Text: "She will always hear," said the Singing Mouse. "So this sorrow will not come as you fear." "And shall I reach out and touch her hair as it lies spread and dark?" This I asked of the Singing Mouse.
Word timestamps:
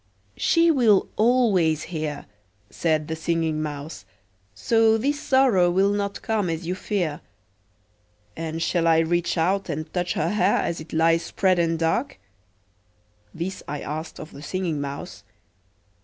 "She 0.37 0.71
will 0.71 1.09
always 1.15 1.83
hear," 1.83 2.25
said 2.71 3.07
the 3.07 3.15
Singing 3.15 3.61
Mouse. 3.61 4.03
"So 4.55 4.97
this 4.97 5.19
sorrow 5.19 5.69
will 5.69 5.91
not 5.91 6.23
come 6.23 6.49
as 6.49 6.65
you 6.65 6.73
fear." 6.73 7.21
"And 8.35 8.63
shall 8.63 8.87
I 8.87 8.97
reach 8.97 9.37
out 9.37 9.69
and 9.69 9.93
touch 9.93 10.13
her 10.13 10.29
hair 10.31 10.57
as 10.57 10.81
it 10.81 10.91
lies 10.91 11.21
spread 11.21 11.59
and 11.59 11.77
dark?" 11.77 12.19
This 13.31 13.61
I 13.67 13.81
asked 13.81 14.19
of 14.19 14.31
the 14.31 14.41
Singing 14.41 14.81
Mouse. 14.81 15.21